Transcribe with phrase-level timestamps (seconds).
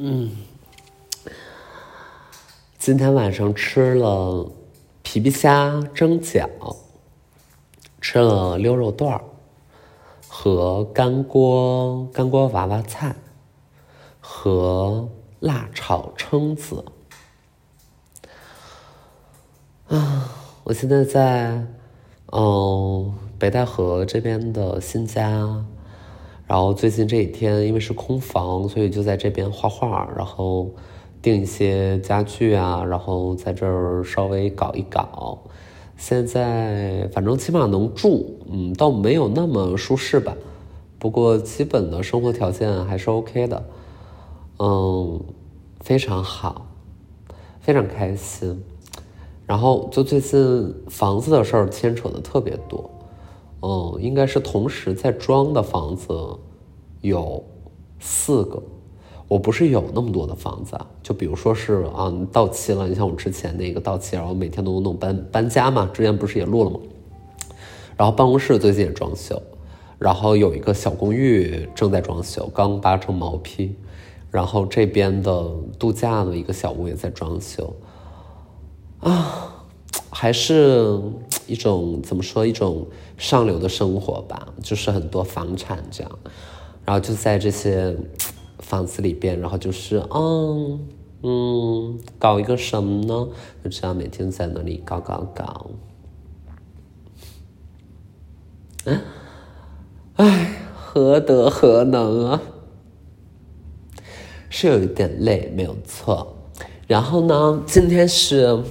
[0.00, 0.30] 嗯，
[2.78, 4.48] 今天晚上吃了
[5.02, 6.48] 皮皮虾蒸饺，
[8.00, 9.24] 吃了溜肉段儿
[10.28, 13.16] 和干锅干锅娃娃菜
[14.20, 15.08] 和
[15.40, 16.84] 辣炒蛏子。
[19.88, 21.66] 啊，我现在在
[22.26, 25.64] 嗯北戴河这边的新家。
[26.48, 30.70] 然后最近这几天，因为是空房，所以就在这边画画，然后
[31.20, 35.38] 订一些家具啊，然后在这儿稍微搞一搞。
[35.98, 40.34] 现在反正起码能住，嗯，倒没有那么舒适吧，
[40.98, 43.64] 不过基本的生活条件还是 OK 的，
[44.58, 45.20] 嗯，
[45.80, 46.66] 非常好，
[47.60, 48.64] 非常开心。
[49.46, 52.90] 然后就最近房子的事儿牵扯的特别多。
[53.60, 56.12] 嗯，应该是同时在装的房子
[57.00, 57.42] 有
[57.98, 58.62] 四个，
[59.26, 60.78] 我不是有那么多的房子。
[61.02, 66.78] 就比如说是啊，到期了，你像我之前那个到期，然后每天都弄搬搬家嘛，之前不是也录了吗？
[67.96, 69.42] 然后办公室最近也装修，
[69.98, 73.74] 然后有一个小公寓正在装修，刚扒成毛坯，
[74.30, 75.50] 然后这边的
[75.80, 77.74] 度假的一个小屋也在装修，
[79.00, 79.57] 啊。
[80.10, 80.98] 还是
[81.46, 86.18] 一种怎么说一种上流的生活吧，就是很多房产这样，
[86.84, 87.94] 然后就在这些
[88.58, 90.80] 房子里边，然后就是嗯
[91.22, 93.28] 嗯，搞一个什么呢？
[93.62, 95.70] 就这样每天在那里搞搞搞，
[98.84, 99.00] 嗯，
[100.16, 102.40] 哎，何德何能啊？
[104.48, 106.34] 是有一点累，没有错。
[106.86, 108.62] 然后呢，今天是。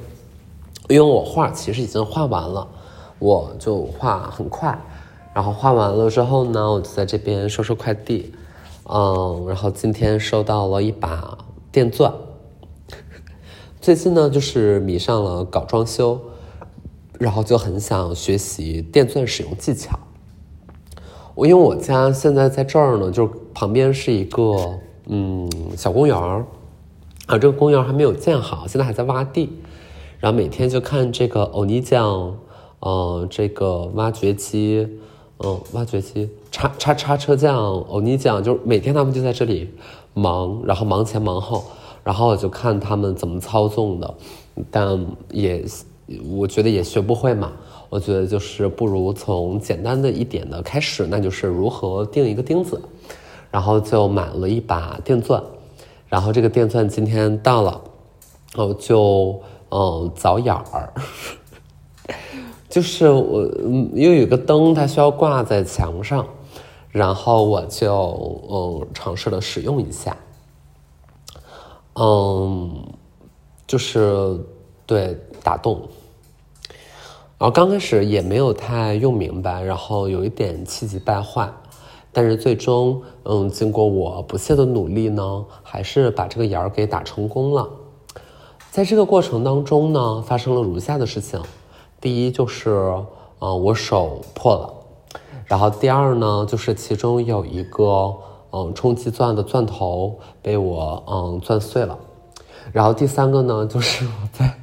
[0.88, 2.66] 因为我画其实已经画完了，
[3.20, 4.80] 我就画很快，
[5.34, 8.34] 然后画完了之后呢，我就在这边收收快递，
[8.86, 11.38] 嗯，然后今天收到了一把
[11.74, 12.14] 电钻。
[13.82, 16.20] 最近呢，就是迷上了搞装修，
[17.20, 20.00] 然后就很想学习电钻使用技巧。
[21.36, 26.46] 我因为我家现在在这儿呢，就旁边是一个嗯小公园儿，
[27.26, 29.60] 啊，这个公园还没有建好，现在还在挖地。
[30.20, 32.36] 然后每天就看这个欧尼酱，
[32.80, 34.88] 嗯，这个挖掘机，
[35.38, 39.70] 嗯，挖掘机，叉叉叉车匠，欧尼酱，就是每天他们就在这里
[40.16, 41.64] 忙，然后忙前忙后，
[42.04, 44.16] 然后就看他们怎么操纵的，
[44.72, 45.64] 但也
[46.32, 47.52] 我觉得也学不会嘛，
[47.90, 52.82] 我觉得就是不如从简单的一点的开始，那就是如何钉一个钉子，
[53.52, 55.44] 然后就买了一把电钻，
[56.10, 57.82] 然后这个电钻今天到了，
[58.56, 59.40] 哦就。
[59.70, 60.94] 嗯，凿眼儿，
[62.70, 63.44] 就是我，
[63.94, 66.26] 因为有个灯，它需要挂在墙上，
[66.90, 70.16] 然后我就嗯尝试了使用一下，
[71.96, 72.72] 嗯，
[73.68, 74.40] 就是
[74.86, 75.82] 对打洞，
[77.38, 81.52] 然后刚开始也没有太用明白，然后有一点气急败坏，
[82.14, 87.68] 但是最终嗯经过我不懈的努力呢，还是把这个眼儿给打成功了。
[88.78, 91.42] 在这个过程当中呢，发生了如下的事情：
[92.00, 92.94] 第一就是，
[93.40, 94.70] 嗯，我手破了；
[95.46, 98.14] 然后第二呢，就是其中有一个，
[98.52, 101.98] 嗯，冲击钻的钻头被我，嗯，钻碎了；
[102.72, 104.54] 然后第三个呢，就是我在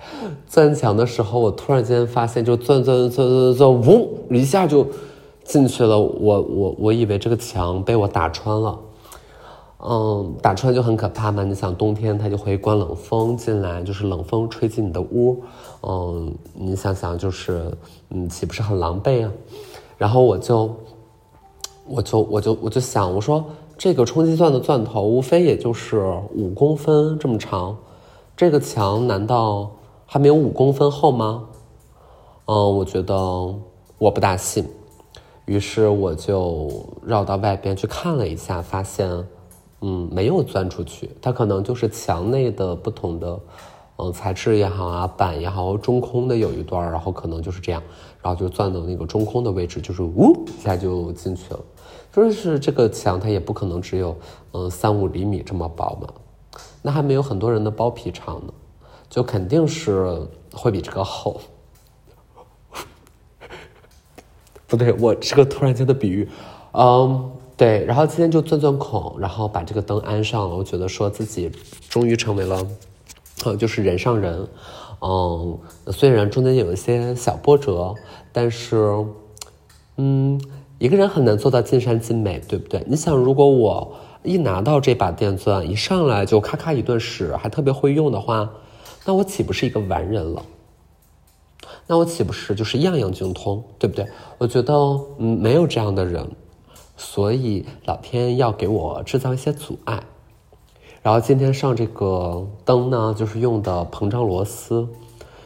[0.48, 4.86] 钻墙的时候，我突然间发现，就钻钻钻钻钻，嗡，一下就
[5.44, 6.00] 进去了。
[6.00, 8.78] 我我我以为这个墙被我打穿了。
[9.80, 11.44] 嗯，打穿就很可怕嘛。
[11.44, 15.40] 你想冬天它就会关冷风进来，就是冷风吹进你的屋。
[15.82, 17.70] 嗯，你想想就是，
[18.10, 19.32] 嗯，岂不是很狼狈啊？
[19.96, 20.74] 然后我就，
[21.86, 23.44] 我就，我就，我就想，我说
[23.76, 27.76] 这个冲击钻的钻头无非也就是五公分这么长，
[28.36, 29.70] 这个墙难道
[30.06, 31.44] 还没有五公分厚吗？
[32.46, 33.14] 嗯，我觉得
[33.98, 34.68] 我不大信。
[35.44, 36.68] 于是我就
[37.06, 39.24] 绕到外边去看了一下，发现。
[39.80, 43.40] 嗯，没有钻出去，它可能就是墙内的不同的，
[43.96, 47.80] 嗯，材质也好啊，板也好，中空的有一段，然后可能就是这样，
[48.20, 51.60] 然后就钻到那个中空的位置，就是呜一下就进去了。
[52.12, 54.16] 就是这个墙，它也不可能只有
[54.52, 56.08] 嗯三五厘米这么薄嘛，
[56.82, 58.52] 那还没有很多人的包皮长呢，
[59.08, 60.20] 就肯定是
[60.52, 61.40] 会比这个厚。
[64.66, 66.28] 不对，我这个突然间的比喻，
[66.72, 67.30] 嗯。
[67.58, 70.56] 对，然后今天就钻钻孔，然后把这个灯安上了。
[70.56, 71.50] 我觉得说自己
[71.88, 72.64] 终于成为了，
[73.44, 74.46] 呃，就是人上人。
[75.00, 75.58] 嗯，
[75.88, 77.92] 虽然中间有一些小波折，
[78.32, 79.04] 但是，
[79.96, 80.40] 嗯，
[80.78, 82.84] 一个人很难做到尽善尽美，对不对？
[82.86, 88.48] 你想，如果我一拿到这把电钻，一上来就咔咔一顿使，还特别会用的话，
[89.04, 90.42] 那我岂不是一个完人了？
[91.88, 94.06] 那我岂不是就是样样精通，对不对？
[94.38, 94.72] 我觉得
[95.18, 96.24] 嗯，没有这样的人，
[96.98, 100.02] 所以老天要给我制造一些阻碍。
[101.00, 104.86] 然后今天上这个灯呢，就是用的膨胀螺丝，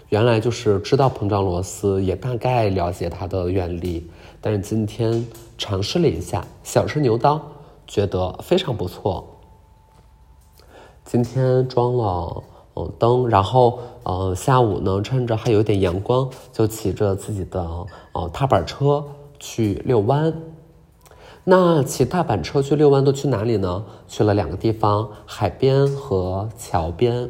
[0.09, 4.11] 原来就是知道膨胀螺丝，也大概了解它的原理，
[4.41, 5.25] 但是今天
[5.57, 7.41] 尝试了一下，小试牛刀，
[7.87, 9.25] 觉得非常不错。
[11.05, 12.43] 今天装了。
[12.75, 17.61] 嗯，灯，然后，呃，下午呢，趁着还有点阳光，就骑着自己的
[18.13, 19.05] 呃踏板车
[19.39, 20.33] 去遛弯。
[21.45, 23.85] 那骑踏板车去遛弯都去哪里呢？
[24.07, 27.29] 去了两个地方，海边和桥边。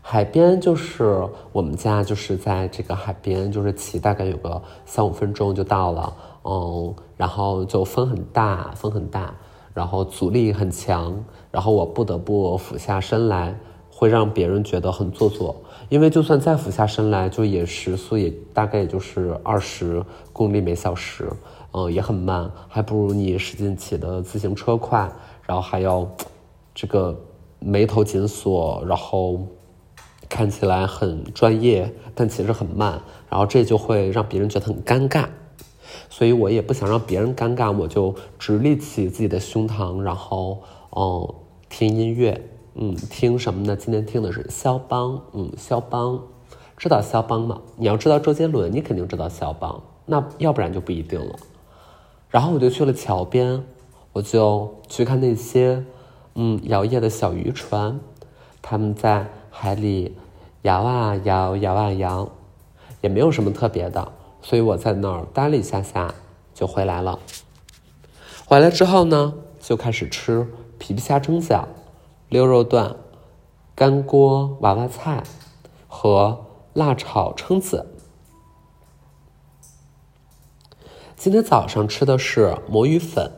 [0.00, 6.12] 海边就是我们家就是在这个海边，就是骑大概有个三五分钟就到了。
[6.44, 9.34] 嗯，然后就风很大，风很大，
[9.74, 13.58] 然后阻力很强，然后我不得不俯下身来。
[13.92, 15.54] 会让别人觉得很做作，
[15.90, 20.02] 因为就算再俯下身来，就也时速也大概也就是二十
[20.32, 21.28] 公里每小时，
[21.72, 25.10] 嗯，也很慢，还不如你使劲骑的自行车快。
[25.46, 26.08] 然后还要
[26.74, 27.18] 这个
[27.58, 29.40] 眉头紧锁，然后
[30.28, 33.00] 看起来很专业，但其实很慢。
[33.28, 35.26] 然后这就会让别人觉得很尴尬，
[36.08, 40.62] 所以我也不想让别人尴尬，我就直立起自己的胸膛，然后
[40.94, 41.34] 嗯
[41.68, 42.40] 听音乐。
[42.74, 43.74] 嗯，听什么呢？
[43.74, 45.20] 今天听的是肖邦。
[45.32, 46.22] 嗯，肖邦，
[46.76, 47.60] 知道肖邦吗？
[47.76, 49.82] 你要知道周杰伦，你肯定知道肖邦。
[50.06, 51.36] 那要不然就不一定了。
[52.30, 53.64] 然后我就去了桥边，
[54.12, 55.84] 我就去看那些
[56.34, 58.00] 嗯摇曳的小渔船，
[58.62, 60.16] 他们在海里
[60.62, 62.30] 摇啊摇，摇啊摇，
[63.00, 64.12] 也没有什么特别的。
[64.42, 66.14] 所以我在那儿待了一下下，
[66.54, 67.18] 就回来了。
[68.46, 70.46] 回来之后呢，就开始吃
[70.78, 71.64] 皮皮虾蒸饺。
[72.28, 72.94] 溜肉段、
[73.74, 75.24] 干锅娃娃菜
[75.88, 77.86] 和辣炒蛏子。
[81.20, 83.30] 今天早上吃的是魔芋粉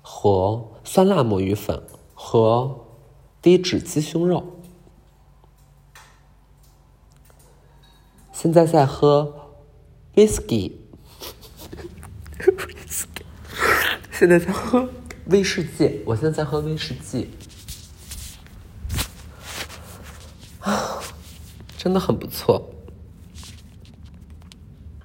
[0.00, 1.82] 和酸辣魔芋粉
[2.14, 2.86] 和
[3.42, 4.42] 低脂鸡胸肉。
[8.32, 9.50] 现在在喝
[10.14, 10.72] whisky，
[14.10, 14.88] 现在在喝
[15.26, 16.00] 威士忌。
[16.06, 17.28] 我现在在喝威士忌。
[21.76, 22.81] 真的很不错。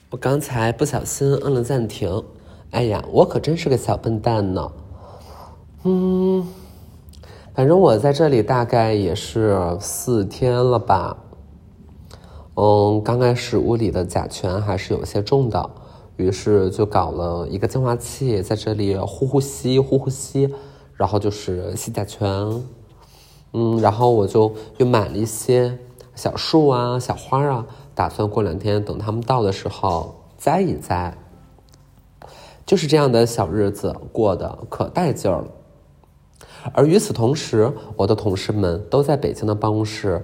[0.09, 2.23] 我刚才不小心摁了暂停，
[2.71, 4.71] 哎呀，我可真是个小笨蛋呢。
[5.83, 6.47] 嗯，
[7.53, 11.17] 反正我在这里大概也是四天了吧。
[12.55, 15.69] 嗯，刚开始屋里的甲醛还是有些重的，
[16.15, 20.53] 于是就搞了一个净化器，在这里呼呼吸，呼呼吸，
[20.93, 22.63] 然后就是吸甲醛。
[23.51, 25.77] 嗯，然后我就又买了一些。
[26.15, 27.67] 小树啊，小花啊，
[27.97, 31.17] 打算过两天等他们到的时候栽一栽。
[32.63, 35.47] 就是这样的小日子过得可带劲儿了。
[36.73, 40.23] 而与此同时，我的同事们都在北京的办公室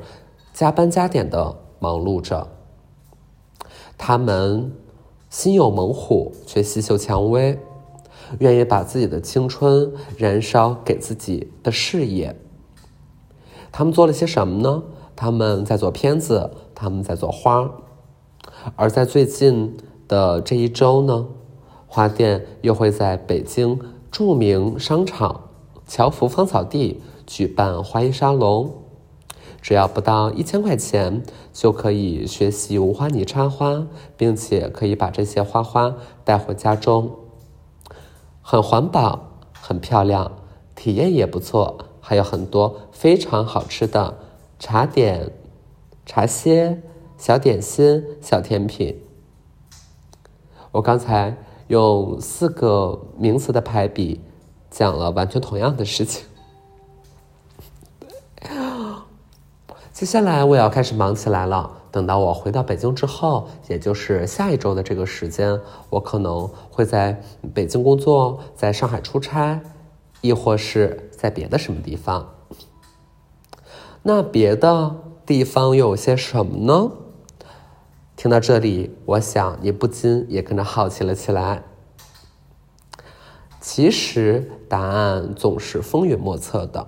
[0.54, 2.48] 加班加点的忙碌着。
[3.98, 4.72] 他们
[5.32, 7.58] 心有猛虎，却细嗅蔷薇，
[8.38, 12.40] 愿意把自己的青春燃烧给自己的事业。
[13.72, 14.84] 他们做了些什么呢？
[15.16, 17.70] 他们在做片子，他们在做花，
[18.76, 19.78] 而在最近
[20.08, 21.28] 的这一周呢，
[21.88, 23.80] 花店又会在北京
[24.12, 25.50] 著名商场
[25.88, 28.74] 侨福芳草地举办花艺沙龙，
[29.62, 37.12] 只要不到一千块钱，就可以学习无花泥插花，并且可以把这些花花带回家中，
[38.42, 40.32] 很环保，很漂亮，
[40.76, 44.18] 体验也不错，还有很多非常好吃的。
[44.64, 45.30] 茶点、
[46.06, 46.82] 茶歇、
[47.18, 48.98] 小点心、小甜品。
[50.72, 51.36] 我刚才
[51.68, 54.22] 用四个名词的排比
[54.72, 56.26] 讲了完全同样的事情。
[59.92, 61.70] 接下来我要开始忙起来了。
[61.92, 67.22] 等到我回到北京之后，也就是下一周的这个时间，我可能会在
[67.54, 69.60] 北京工作，在上海出差，
[70.22, 72.26] 亦或是在别的什么地方。
[74.06, 76.92] 那别的地方又有些什么呢？
[78.18, 81.64] 听到这里，我想你不禁也跟着好奇了起来。
[83.62, 86.86] 其实答案总是风云莫测的，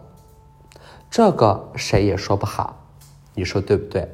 [1.09, 2.85] 这个谁也说不好，
[3.33, 4.09] 你说对不对？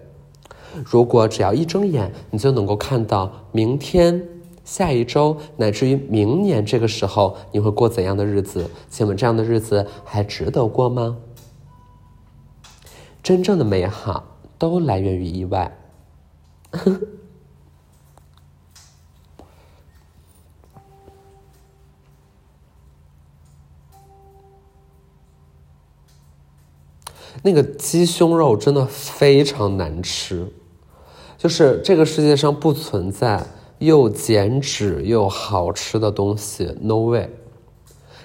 [0.86, 4.28] 如果只要一睁眼，你就能够看到明天
[4.64, 8.70] 下一周乃至于明年这个时候你会过怎样的日子？
[8.92, 11.18] 请问这样的日子还值得过吗？
[13.24, 15.78] 真正的美好都来源于意外。
[27.44, 30.52] 那个鸡胸肉真的非常难吃，
[31.38, 33.48] 就是这个世界上不存在
[33.80, 37.41] 又减脂又好吃的东西，no way。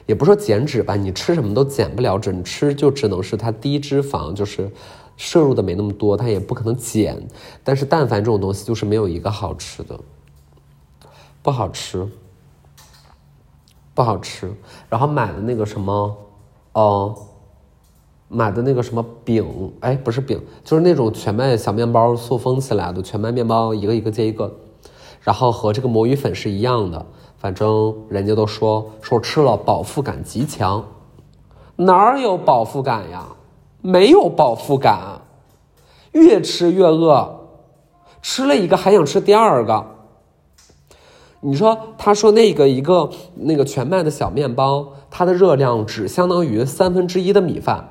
[0.06, 4.70] 也不说减脂吧，你吃什么都减不了脂，你吃就只能是它低脂肪，就是
[5.16, 7.28] 摄入的没那么多，它也不可能减。
[7.62, 10.00] 但是但凡这种东西，就是没有一个好吃的，
[11.42, 12.08] 不好吃，
[13.94, 14.52] 不好吃。
[14.88, 16.16] 然后买的那个什么，
[16.72, 17.14] 哦。
[18.28, 24.52] 买的那个什么饼，哎，不是饼，就是那种全麦小面包塑封起来的全麦面包，一个一个接一个，
[25.20, 27.06] 然后和这个魔芋粉是一样的，
[27.38, 30.84] 反正人家都说说吃了饱腹感极强，
[31.76, 33.26] 哪有饱腹感呀？
[33.82, 35.20] 没有饱腹感，
[36.12, 37.40] 越吃越饿，
[38.20, 39.86] 吃了一个还想吃第二个。
[41.40, 47.90] 你说，他说那个一个那个全麦的小面包，它的热量只相当于三分之一的米饭。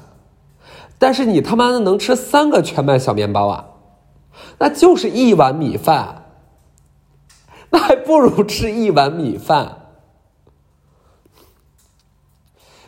[0.97, 3.65] 但是你他妈的能吃三个全麦小面包啊？
[4.57, 6.24] 那就是一碗米饭，
[7.77, 9.81] 还不如吃一碗米饭。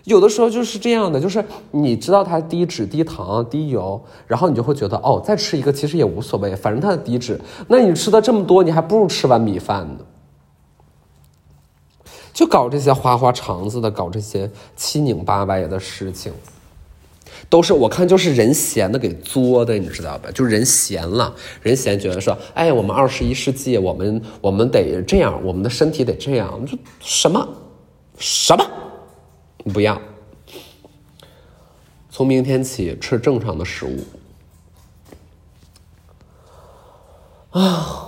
[0.04, 7.38] 有的时候就是这样的，就是你知道它低脂、低糖、低油，然后你就会觉得哦，再吃一个其实也无所谓，反正它的低脂。
[7.68, 10.06] 那你吃的这么多，你还不如吃碗米饭呢。
[12.32, 16.32] 就搞这些花花肠子的，搞这些七拧八歪的事情。
[17.50, 20.30] 都是我看就是人闲的给作的，你知道吧？
[20.32, 27.48] 就人闲了，人闲觉得说，哎，我们二十一世纪，我们我们得这样，我们的身体得这样，就什么
[28.18, 28.66] 什么
[29.74, 30.02] 不要。
[32.10, 34.04] 从明天起吃正常的食物
[37.52, 38.07] 啊。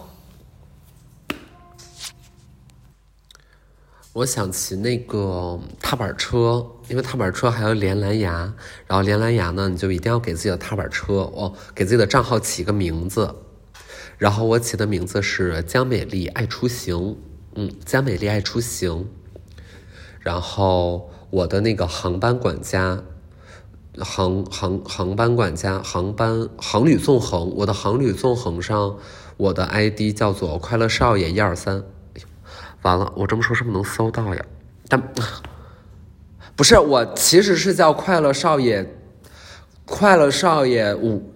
[4.19, 8.53] 我想骑那个踏板车，因为踏板车还要连蓝牙，
[8.85, 13.33] 然后连蓝牙呢，你就一定要给自己的踏板车哦，给自己的账号起一个名字。
[14.17, 17.15] 然后我起的名字是江美丽爱出行，
[17.55, 19.07] 嗯，江美丽爱出行。
[20.19, 23.01] 然后我的那个航班管家，
[23.99, 28.97] 航航航班管家，航班航旅纵横，我的航旅纵横上，
[29.38, 31.85] 我的 ID 叫做快乐少爷一二三。
[32.81, 34.45] 完了，我这么说是不是能搜到呀？
[34.88, 35.01] 但
[36.55, 38.86] 不是，我其实是叫快乐少爷，
[39.86, 41.33] 快乐少爷五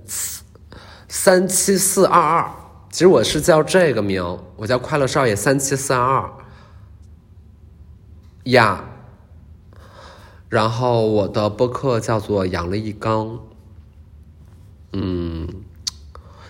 [1.08, 2.52] 三七四二二。
[2.90, 6.34] 其实我是叫这个名，我叫快乐少爷三七四二二
[8.44, 8.86] 呀。
[10.50, 13.40] 然后我的播客叫做养了一缸，
[14.92, 15.48] 嗯，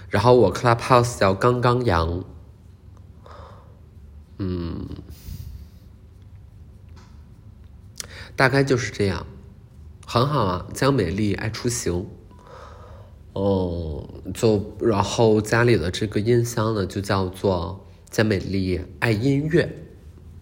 [0.10, 2.24] 然后我 Clubhouse 叫刚刚阳。
[4.38, 4.88] 嗯，
[8.36, 9.26] 大概就是这样，
[10.06, 10.68] 很好啊。
[10.74, 12.08] 江美丽爱出行，
[13.34, 19.74] 哦，就然后家里的这个音箱呢，就叫做江美丽爱音乐，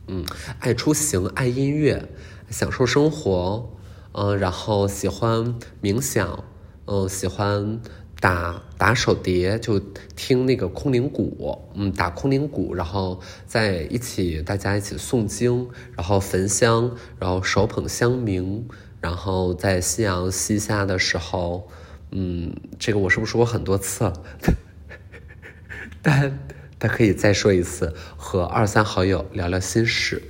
[0.08, 0.26] 嗯，
[0.60, 2.10] 爱出行，爱音乐，
[2.50, 3.78] 享受生活，
[4.14, 6.44] 嗯，然后喜欢冥想，
[6.86, 7.82] 嗯，喜欢。
[8.22, 9.80] 打打手碟就
[10.16, 18.64] 听那个空灵鼓，嗯，打空灵鼓，然后在一起大家一起诵经，然后焚香，然后手捧香茗，
[19.02, 21.68] 然后在夕阳西下的时候，
[22.12, 24.14] 嗯，这个我是不是说过很多次了？
[26.04, 26.48] 但
[26.78, 30.22] 他可以再说一次，和二三好友聊聊心事。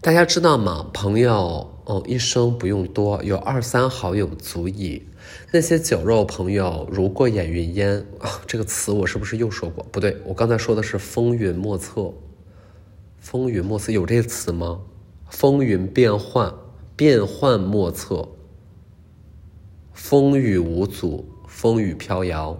[0.00, 0.88] 大家知道吗？
[0.94, 5.06] 朋友，哦，一生不用多，有二三好友足矣。
[5.52, 8.06] 那些酒肉朋友如过眼云烟，
[8.46, 9.84] 这个词我是不是又说过？
[9.90, 12.12] 不对，我刚才说的是风云莫测。
[13.18, 14.82] 风云莫测有这个词吗？
[15.28, 16.54] 风云变幻，
[16.94, 18.28] 变幻莫测。
[19.92, 22.56] 风雨无阻，风雨飘摇。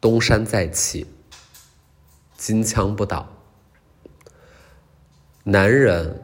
[0.00, 1.06] 东山再起，
[2.38, 3.28] 金枪不倒。
[5.44, 6.22] 男人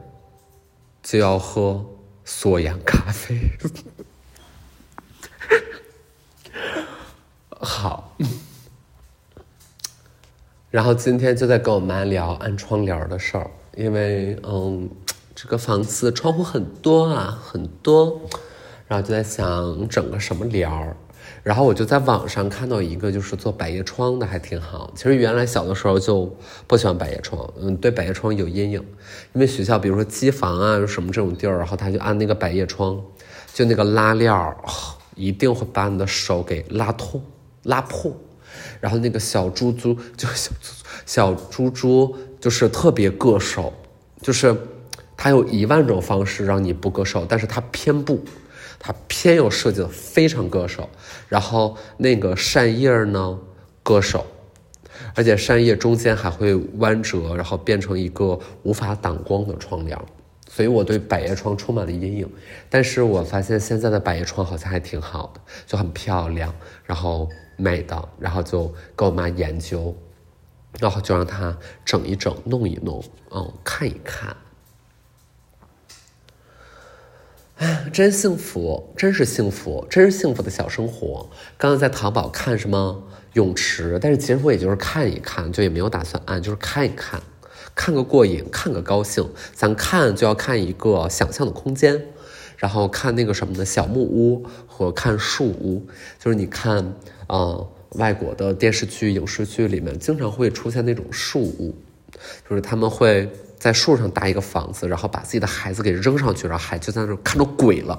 [1.03, 1.85] 就要喝
[2.25, 3.51] 锁阳咖啡。
[7.65, 8.17] 好，
[10.69, 14.89] 然后今天就在跟我妈聊安窗帘的事儿，因为嗯，
[15.33, 18.21] 这个房子窗户很多啊，很多，
[18.87, 20.97] 然后就在想整个什么帘儿，
[21.43, 24.89] 然后我就在网上看到一个，就是做百叶窗的，还挺好。
[24.95, 26.33] 其实原来小的时候就
[26.67, 28.79] 不喜欢百叶窗，嗯，对百叶窗有阴影，
[29.33, 32.97] 因为学校比如说机房啊什么这种地儿，然后他就安那个百叶窗，
[33.53, 34.55] 就那个拉链儿，
[35.15, 37.21] 一定会把你的手给拉痛、
[37.63, 38.15] 拉破。
[38.79, 40.69] 然后那个小猪猪，就小猪
[41.05, 43.73] 小猪猪，就是特别硌手，
[44.21, 44.55] 就是
[45.17, 48.23] 它有一万种方式让你不硌手，但是它偏不。
[48.85, 50.89] 它偏有设计的非常割手，
[51.29, 53.39] 然后那个扇叶呢
[53.81, 54.25] 割手，
[55.15, 59.97] 而且扇叶中间还会弯折，然后变成一个无法挡光的窗帘，
[60.49, 62.29] 所以我对百叶窗充满了阴影。
[62.69, 69.95] 但是我发现现在的百叶窗好像还挺好的，就很漂亮，然后美的，然后就跟我妈研究，
[70.77, 74.35] 然后就让她整一整，弄一弄，嗯，看一看。
[77.57, 81.29] 哎，真幸福，真是幸福，真是幸福的小生活。
[81.55, 87.21] 刚刚在淘宝看什么泳池，但是其实我也就是看一看，就也没有打算按，就是看一看，
[87.75, 89.29] 看个过瘾，看个高兴。
[89.53, 92.07] 咱看就要看一个想象的空间，
[92.57, 95.85] 然后看那个什么的小木屋和看树屋，
[96.19, 96.95] 就是你看，
[97.27, 101.75] 呃，外国的电视剧、影视剧里面经常会出现那种树屋，
[102.49, 103.29] 就是他们会。
[103.63, 107.97] 在树上搭一个房子，然后把自己的孩子给扔上去，然后孩子就在那看到鬼了，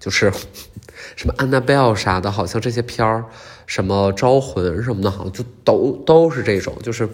[0.00, 0.32] 就是
[1.14, 3.24] 什么安娜贝尔啥的，好像这些片儿，
[3.66, 7.08] 什么招魂什么的，好像就都都是这种，就是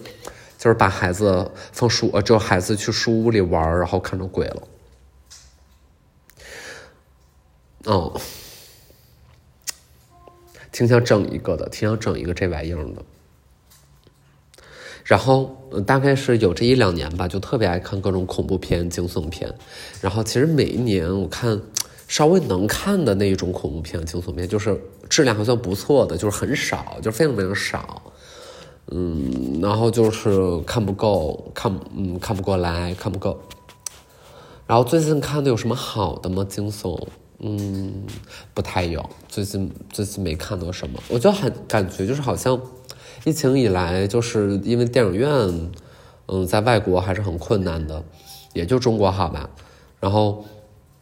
[0.57, 4.63] 就是把孩子放书，就孩子去书屋里玩，然后看到鬼了。
[7.85, 8.19] 哦，
[10.73, 13.05] 挺想整一个的，挺想整一个这玩意儿的。
[15.11, 19.53] 然后，大概是有这一两年吧，就特别爱看各种恐怖片、惊悚片。
[20.01, 21.61] 然后，其实每一年我看
[22.07, 28.01] 稍微能看的那一种恐怖片、惊悚片，就是质量还算不错的，就是很少，就非常非常少。
[28.93, 33.37] 嗯，然后就是看不够，看嗯看不过来，看不够。
[34.69, 36.47] 然后最近看的有什么好的吗？
[36.49, 37.05] 惊悚？
[37.41, 38.07] 嗯，
[38.55, 39.05] 不太有。
[39.29, 42.57] 最近最近没看到什么，我就很感觉就是好像。
[43.25, 45.31] 疫情以来，就是因为电影院，
[46.27, 48.03] 嗯，在外国还是很困难的，
[48.55, 49.51] 也就中国好吧。
[50.01, 50.43] 然后，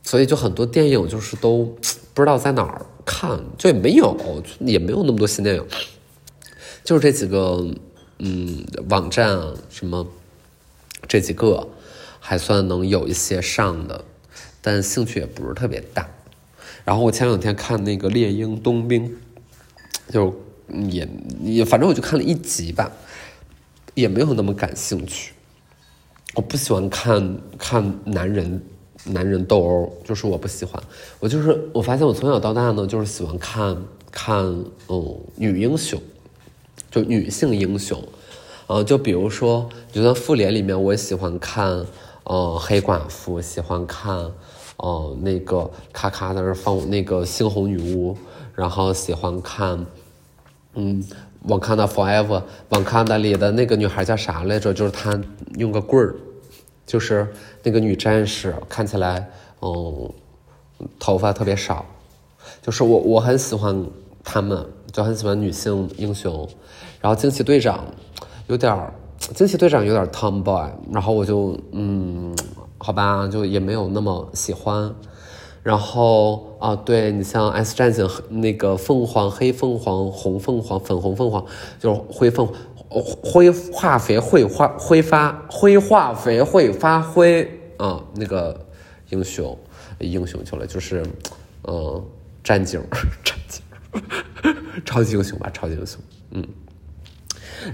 [0.02, 1.64] 所以就很多电影就是都
[2.12, 5.64] 不知道在哪儿看，就也没有，也没有那么多新电影。
[6.82, 7.64] 就是这几个，
[8.18, 10.04] 嗯，网站啊，什么
[11.06, 11.68] 这几个
[12.18, 14.04] 还算能有一些上的，
[14.60, 16.08] 但兴趣也不是特别大。
[16.84, 19.08] 然后我前两天看那个《猎鹰冬兵》，
[20.12, 20.34] 就。
[20.90, 21.08] 也
[21.42, 22.92] 也，反正我就看了一集吧，
[23.94, 25.32] 也没有那么感兴趣。
[26.34, 28.62] 我不喜欢看看男人
[29.04, 30.80] 男人斗殴，就是我不喜欢。
[31.20, 33.76] 我就是我发现我从小到大呢，就是喜欢看
[34.12, 34.44] 看
[34.88, 36.00] 嗯女英雄，
[36.90, 38.02] 就女性英雄。
[38.66, 41.86] 呃，就比如说，就在复联里面，我喜欢看
[42.24, 44.30] 呃黑寡妇，喜欢看
[44.76, 48.14] 呃那个咔咔在那放那个猩红女巫，
[48.54, 49.86] 然后喜欢看。
[50.80, 51.02] 嗯，
[51.48, 54.72] 网咖的 Forever，网咖的里的那个女孩叫啥来着？
[54.72, 55.20] 就是她
[55.56, 56.14] 用个棍儿，
[56.86, 57.26] 就是
[57.64, 59.28] 那个女战士，看起来
[59.60, 60.08] 嗯，
[61.00, 61.84] 头发特别少，
[62.62, 63.84] 就是我我很喜欢
[64.22, 66.48] 他们，就很喜欢女性英雄。
[67.00, 67.84] 然后惊奇队长
[68.46, 68.94] 有点儿，
[69.34, 72.32] 惊奇队长有点 Tomboy，然后我就嗯，
[72.78, 74.94] 好吧，就也没有那么喜欢。
[75.68, 81.44] 然后啊，对你像 S 战警那个凤凰、黑凤凰、红凤凰、粉红凤凰，
[81.78, 82.50] 就是灰凤
[82.88, 88.58] 灰化肥会发挥发灰化肥会发灰啊，那个
[89.10, 89.54] 英雄
[89.98, 91.04] 英雄去了，就是
[91.64, 92.02] 嗯
[92.42, 92.82] 战警
[93.22, 93.62] 战警
[94.86, 96.00] 超级英雄吧，超级英雄，
[96.30, 96.42] 嗯，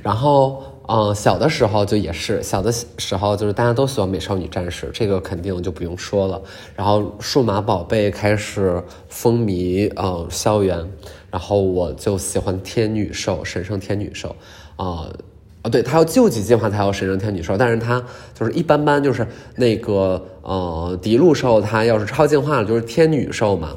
[0.02, 0.62] 然后。
[0.86, 6.42] 嗯，小的时候就也是小的时候，就是大家都喜欢美少女战士，这个肯定就不用说了。
[6.76, 10.86] 然后数码宝贝开始风靡呃校园，
[11.30, 14.36] 然后我就喜欢天女兽，神圣天女兽，
[14.76, 15.08] 啊
[15.62, 23.74] 啊，对，它要救济进化才有神圣天女兽，但是它就是一般般，就是那个呃迪路兽，它要是超进化了就是天女兽嘛。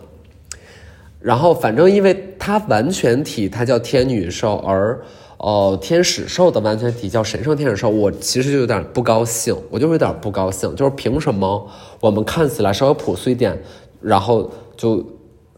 [1.22, 5.02] 然后反正因为它完全体，它叫天女兽，而。
[5.38, 11.69] 哦，天使兽的完全体叫神圣天使兽，我其实就有点不高兴，我就有点不高兴，就是凭什么
[12.00, 13.62] 我们看起来稍微朴素一点，
[14.02, 15.06] 然后就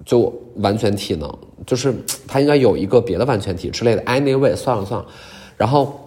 [0.05, 1.33] 就完全体呢？
[1.65, 1.93] 就是
[2.27, 4.01] 它应该有一个别的完全体之类的。
[4.03, 5.05] Anyway，算了算了。
[5.55, 5.97] 然后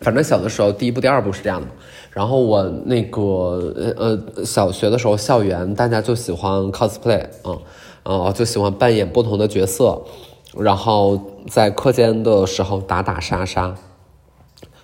[0.00, 1.66] 反正小的时候第一部、第二部是这样的。
[2.10, 7.58] 然后我那个呃小学的时候校园大家就喜欢 cosplay 嗯，
[8.02, 10.02] 呃，就喜欢扮演不同的角色，
[10.58, 13.74] 然后在课间的时候打打杀杀，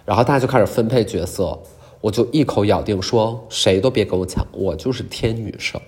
[0.05, 1.59] 然后大家就开始分配角色，
[2.01, 5.81] 我就一口咬定说谁都别跟我抢，我就是天女生。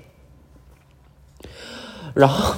[2.14, 2.54] 然后，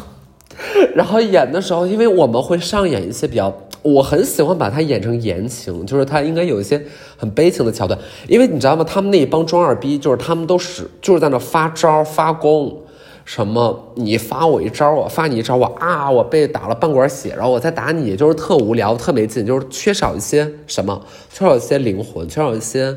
[0.94, 3.52] 然后演的时候，因为我们会上演一些比较。
[3.82, 6.80] 我很喜欢把它演成言情，就是它应该有一些
[7.16, 8.85] 很悲情的桥段，因为你知道吗？
[8.85, 12.81] 他们那一帮中二逼，就是他们都是就是在那发招发功，
[13.24, 22.96] 什么你发我一招，我发你一招，我啊我被打了半管血，然后我再打你，就是特无聊特没劲，就是缺少一些什么，缺少一些灵魂，缺少一些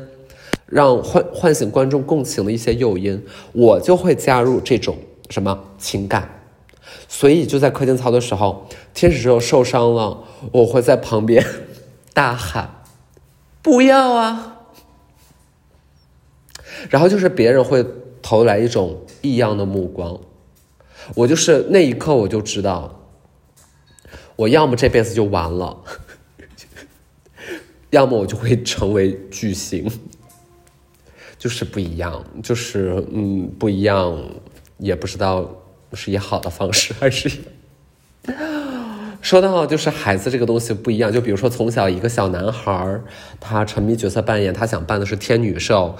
[0.66, 4.96] 让唤唤醒观众共情的一些诱因，我就会加入这种
[5.30, 6.28] 什么情感。
[7.08, 11.44] 所以就在课间操的时候，天使兽受伤了，我会在旁边
[12.12, 12.82] 大喊
[13.62, 14.58] ：“不要啊！”
[16.90, 17.84] 然后就是别人会
[18.28, 20.18] 投来一种异样的目光，
[21.14, 23.06] 我就是那一刻我就知道，
[24.34, 25.84] 我要么这辈子就完了，
[27.90, 29.88] 要么我就会成为巨星，
[31.38, 34.20] 就是不一样，就是嗯不一样，
[34.78, 35.48] 也不知道。
[35.92, 37.30] 是以好的方式，还是
[39.22, 41.12] 说到就是孩子这个东西不一样？
[41.12, 43.00] 就比如说从小一个小男孩
[43.38, 45.96] 他沉迷角色扮演，他想扮的是天女兽，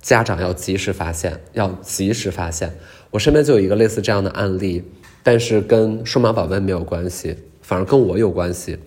[0.00, 2.72] 家长要及时发现，要及时发现。
[3.10, 4.84] 我身边就有一个类似这样的案例，
[5.22, 8.78] 但是跟数码宝贝没有关系，反而跟我有关系。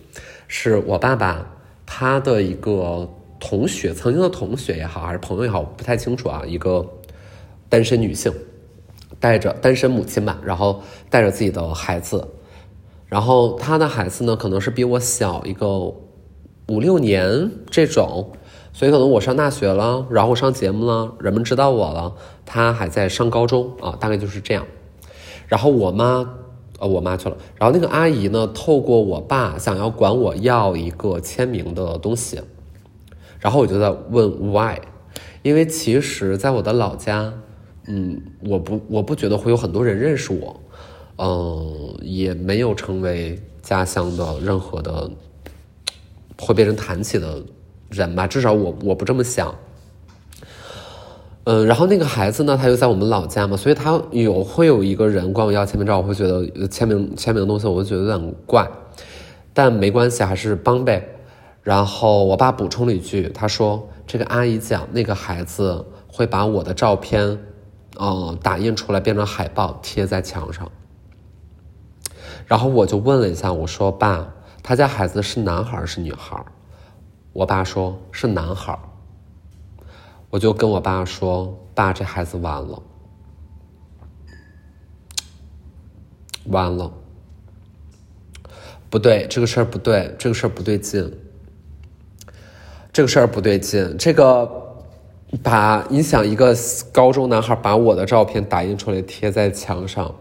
[0.48, 6.44] 是我爸爸他的一个同学，曾经的同学也好，还是朋友也好，不太清楚啊。
[6.46, 6.88] 一个
[7.70, 8.32] 单身女性。
[9.20, 12.28] 带着单身母亲吧，然后带着自己的孩子，
[13.06, 15.68] 然后他的孩子呢，可能是比我小一个
[16.70, 18.32] 五六年这种，
[18.74, 22.14] 所以可能我上大学了，然后我上节目了，人们知道我了，
[22.46, 24.66] 他还在上高中啊，大概就是这样。
[25.48, 26.28] 然后我妈，
[26.80, 32.42] 呃，我妈去了，然后那个阿姨呢，透过我爸想要管我要一个签名的东西，
[33.40, 34.78] 然后我就在问 why，
[35.42, 37.34] 因为其实在我的老家。
[37.88, 40.62] 嗯，我不，我不觉得会有很多人认识我，
[41.18, 45.10] 嗯，也没有成为家乡的任何的
[46.40, 47.44] 会被人谈起的
[47.92, 49.54] 人吧，至少我我不这么想。
[51.44, 58.68] 嗯，然后那个孩子呢，他又在我们老家嘛，所以他有会有一个人管我要签名照，我会觉得签名签名的东西，我会觉得有点怪，
[59.54, 61.08] 但没关系，还是帮呗。
[61.64, 67.38] 然后我爸补充了一句，他说：“这个阿姨讲，那个孩子会把我的照片。”
[68.00, 70.72] 嗯，打印出来变成海报贴在墙上，
[72.48, 76.44] 然后我就问了一下，我说：“爸，他家孩子是男孩是女孩？”
[77.34, 78.78] 我爸说是男孩。
[80.30, 82.82] 我就跟我爸说：“爸，这孩子完了，
[86.46, 86.92] 完了，
[88.90, 91.20] 不对，这个事儿不对，这个事儿不对劲，
[92.94, 94.58] 这个事儿不对劲，这个。”
[95.42, 96.54] 把你想一个
[96.92, 100.14] 高中男孩把我的照片打印出来贴在墙上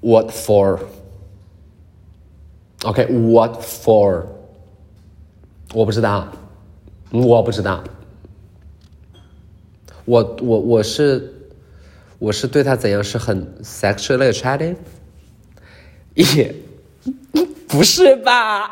[0.00, 0.78] ，What for？”
[2.84, 4.24] OK，what for？
[5.72, 6.28] 我不知道，
[7.12, 7.82] 我不知道，
[10.04, 11.32] 我我我是
[12.18, 14.76] 我是对他怎样是很 sexually attractive？
[16.14, 16.54] 也
[17.68, 18.64] 不是吧？
[18.64, 18.68] 啊，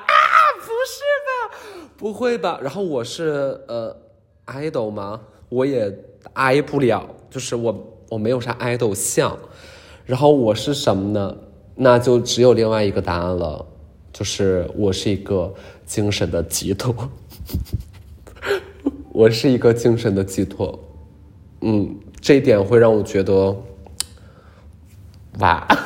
[0.59, 1.57] 不是吧？
[1.97, 2.59] 不会吧？
[2.61, 3.97] 然后我是呃
[4.47, 5.21] ，idol 吗？
[5.49, 5.97] 我也
[6.35, 9.39] 挨不了，就是我我没有啥 idol 像。
[10.05, 11.37] 然后我是什么呢？
[11.77, 13.65] 那就只有另外一个答案了，
[14.13, 15.53] 就是我是一个
[15.87, 16.95] 精神的寄托。
[19.13, 20.79] 我是一个精神的寄托。
[21.61, 23.57] 嗯，这一点会让我觉得，
[25.39, 25.67] 哇。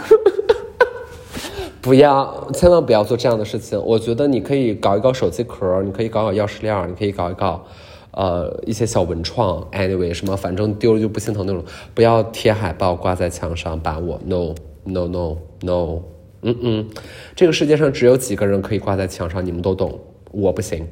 [1.80, 3.78] 不要，千万不要做这样的事情。
[3.84, 7.66] 我觉得你可以搞一搞手机壳，你可以搞搞钥匙链，你可以搞一搞，
[8.12, 9.62] 呃，一些小文创。
[9.70, 11.62] Anyway，什么反正丢了就不心疼那种。
[11.92, 16.02] 不要贴海报挂在墙上，把我 No No No No，
[16.46, 16.90] 嗯嗯，
[17.34, 19.98] 这个世界上只有几个人可以挂在墙上，你们都懂，
[20.30, 20.86] 我不行。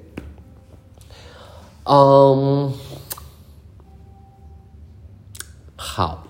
[1.85, 2.73] 嗯，
[5.77, 6.27] 好。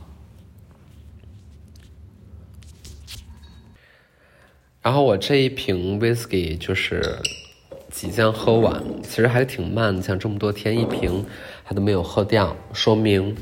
[4.80, 7.20] 然后我这一瓶 whisky 就是
[7.90, 11.24] 即将喝完，其实还挺慢，像这么多天一瓶
[11.62, 13.36] 还都没有喝掉，说明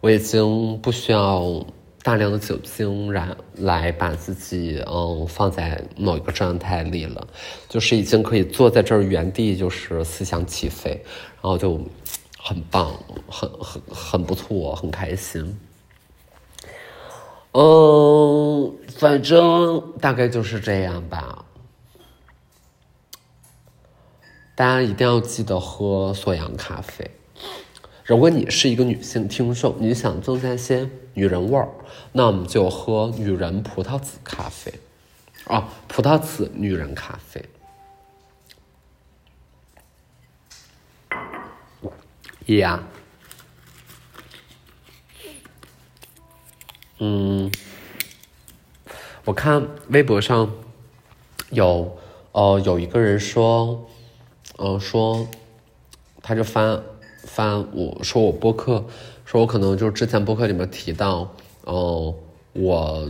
[0.00, 1.66] 我已经不需要
[2.06, 7.26] 大量的酒精来来把自己嗯放在某一个状态里了，
[7.68, 10.90] 就是已经可以坐在这儿原地就是思想起飞，
[11.42, 11.80] 然后就
[12.38, 12.92] 很棒，
[13.28, 15.58] 很很很不错，很开心。
[17.50, 21.44] 嗯，反正大概就是这样吧。
[24.54, 27.10] 大家一定要记得喝锁阳咖啡。
[28.06, 31.68] 如果你是一个女性听众，你想增加些女人味儿，
[32.12, 34.72] 那我们就喝女人葡萄籽咖啡。
[35.46, 37.44] 啊，葡萄籽女人咖啡。
[42.46, 42.86] 呀，
[46.98, 47.50] 嗯，
[49.24, 50.52] 我看微博上
[51.50, 51.98] 有，
[52.30, 53.90] 呃，有一个人说，
[54.58, 55.26] 呃，说，
[56.22, 56.80] 他就翻
[57.26, 58.82] 翻我说我播客，
[59.26, 61.30] 说我可能就是之前播客里面提到，
[61.64, 62.14] 哦，
[62.54, 63.06] 我，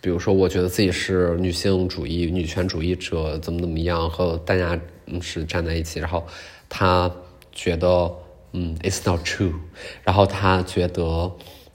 [0.00, 4.78] 比如说我觉得自己是女性主义、女权主义者，怎么怎么样，和大家
[5.20, 6.24] 是站在一起，然后
[6.68, 7.10] 他
[7.50, 8.14] 觉得。
[8.52, 9.52] 嗯，It's not true。
[10.02, 11.30] 然后他觉得，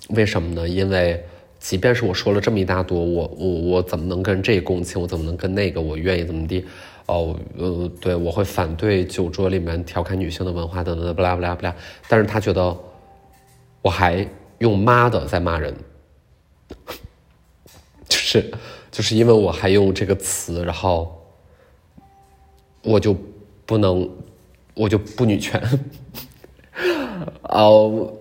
[0.10, 0.68] 为什么呢？
[0.68, 1.24] 因为
[1.60, 5.00] 即便是我说了这么一大多，我我我怎么能跟这共情？
[5.00, 6.66] 我怎么能跟那个我愿意怎么地？
[7.06, 11.76] 哦，呃，对我会反对酒桌里面调侃女性的文化等等，不啦不啦不啦。
[12.08, 12.76] 但是他觉得
[13.82, 14.26] 我还
[14.60, 15.76] 用妈的在骂人，
[18.08, 18.52] 就是
[18.92, 21.22] 就是因为我还用这个词，然后
[22.84, 23.16] 我就
[23.66, 24.10] 不能，
[24.74, 25.62] 我就不女权。
[27.44, 28.12] 哦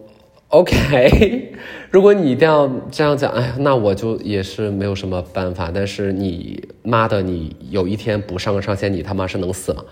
[0.52, 1.54] ，OK，
[1.90, 5.70] 如果你一定要这样讲，哎，那我就也是没有什么办法。
[5.74, 9.82] 但是你妈的，你有一天不上纲上线，你他妈是能死吗？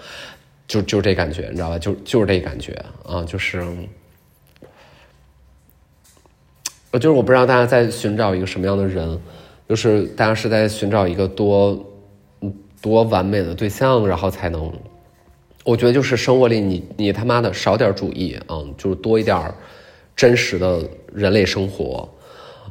[0.68, 1.79] 就就这感觉，你知道吧？
[1.79, 2.73] 就就是这感觉
[3.05, 3.64] 啊，就是，
[6.92, 9.18] 就是我不知道大家在寻找一个什么样的人，
[9.68, 11.85] 就是大家是在寻找一个多
[12.83, 14.73] 多完美的对象，然后才能。
[15.64, 19.37] 我觉得就是生活里你你他妈的少点主义，嗯，就是多一点
[20.14, 22.09] 真实的人类生活。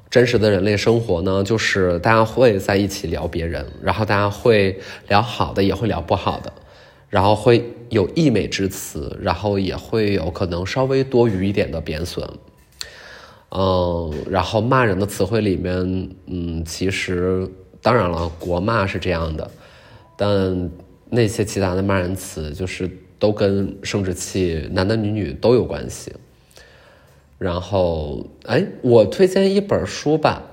[0.09, 6.51] 真实的人类生活呢，就是大家会在一起聊别人，然后大家会聊好的，也会聊不好的，
[7.09, 12.27] 然后会有溢美之词，然后也会有可能稍微多余一点的贬损。
[13.51, 17.47] 嗯，然后骂人的词汇里面，嗯，其实
[17.81, 19.49] 当然了，国骂是这样的，
[20.17, 20.69] 但。
[21.11, 26.13] 那些其他的骂人词，就是都跟生殖器，男男女女都有关系。
[27.39, 30.43] 然后，哎，我推荐一本书吧，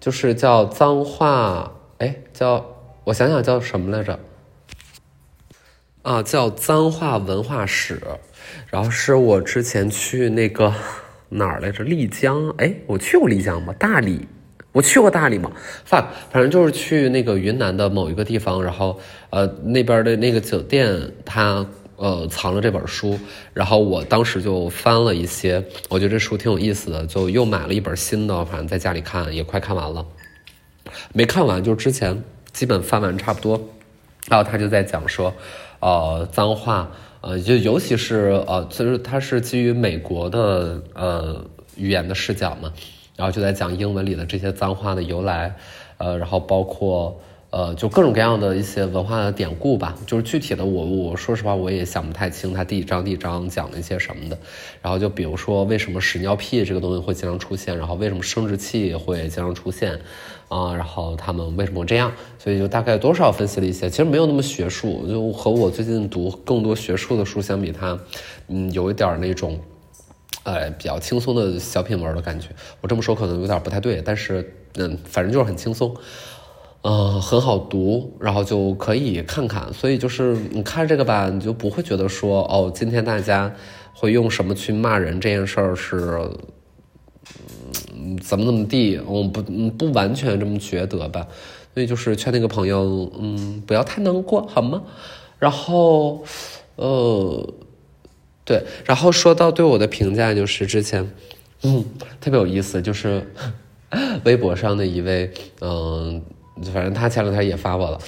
[0.00, 1.72] 就是叫《脏话》，
[2.04, 2.66] 哎，叫
[3.04, 4.18] 我想想叫什么来着？
[6.02, 7.96] 啊，叫《脏话文化史》。
[8.70, 10.72] 然后是我之前去那个
[11.30, 11.84] 哪儿来着？
[11.84, 12.48] 丽江？
[12.58, 13.72] 哎，我去过丽江吗？
[13.78, 14.26] 大理。
[14.72, 15.50] 我去过大理嘛，
[15.86, 18.98] 反反正就是去那个云南的某一个地方，然后
[19.30, 23.18] 呃那边的那个酒店，它呃藏了这本书，
[23.52, 30.06] 然后我当时就翻了一些，我觉得这书挺有意思的，就又买了一本新的，反正在家里看也快看完了，
[31.12, 33.60] 没看完，就是之前基本翻完差不多，
[34.28, 35.34] 然后他就在讲说，
[35.80, 41.44] 呃脏话，呃就尤其是呃就是他是基于美国的呃
[41.76, 42.72] 语言的视角嘛。
[43.16, 45.56] 然后就在讲英文里的这些脏话的由来，
[45.96, 47.18] 呃，然后包括
[47.56, 49.96] 呃，就各种各样的一些文化的典故吧。
[50.06, 54.36] 就是具体的，我我说实话我也想不太清，它第一章第一章讲了一些什么的。
[54.82, 57.74] 然后就比如说，为什么屎尿屁这个东西会经常出现？
[57.78, 59.98] 然后为什么生殖器会经常出现？
[60.48, 62.12] 啊，然后他们为什么这样？
[62.38, 67.98] 所以就大概多少分析了一些，其实没有那么学术，就和我最近读更多学术的书相比，它
[68.48, 69.58] 嗯有一点那种。
[70.44, 75.92] 呃，比较轻松的小品文的感觉，我这么说可能有点不太对，但是嗯，反正就是很轻松，
[76.88, 79.72] 嗯，很好读，然后就可以看看。
[79.74, 83.52] 所以就是你看这个吧，你就不会觉得说哦，今天大家
[83.92, 86.16] 会用什么去骂人这件事儿是，
[87.92, 91.26] 嗯，怎么怎么地，我不不完全这么觉得吧。
[91.74, 94.82] 所以就是劝那个朋友，嗯，不要太难过，好吗？
[95.40, 96.24] 然后，
[96.76, 97.52] 呃。
[98.48, 101.10] 对，然后说到对我的评价，就是之前，
[101.64, 101.84] 嗯，
[102.20, 103.26] 特别有意思，就是
[104.22, 105.28] 微博上的一位，
[105.60, 106.22] 嗯，
[106.72, 107.98] 反正他前两天也发我了，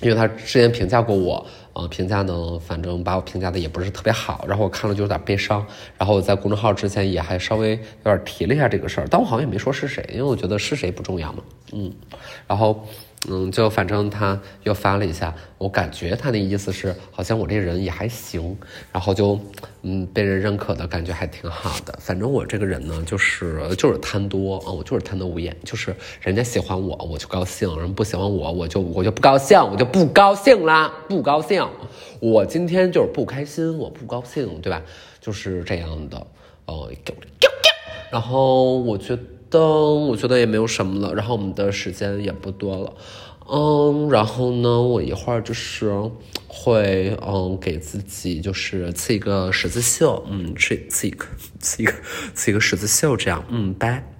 [0.00, 5.64] 因为他之前评价过我，啊，评价呢，反正把我评价的也不是特别好，然后我看了就有点悲伤，
[5.96, 11.92] 然后我在公众号之前也还稍微有点提了一下这个事儿，但我好像也没说是谁，因为我觉得是谁不重要嘛，嗯，
[12.46, 12.86] 然后。
[13.28, 18.56] 嗯，就反正他又发了一下，我感觉他那意思是，好像我这人也还行，
[18.90, 19.38] 然后就，
[19.82, 21.96] 嗯，被人认可的感觉还挺好的。
[22.00, 31.64] 反正我这个人呢，就是就是贪多啊，我就是贪得无厌，就是人家喜欢我我就高兴，人不喜欢我我就我就不高兴，我就不高兴啦，不高兴。
[32.18, 34.82] 我今天就是不开心，我不高兴，对吧？
[35.20, 36.26] 就是这样的，
[36.66, 36.90] 呃，
[38.10, 42.92] 然后我觉得灯我觉得也没有什么了，然后我们的时间也不多了。
[43.46, 45.92] 嗯，然后呢，我一会儿就是
[46.48, 51.26] 会嗯给自己就是刺一个十字绣，嗯，刺刺一个
[51.60, 51.92] 刺一个
[52.34, 54.11] 刺一个十字绣，这样，嗯，拜。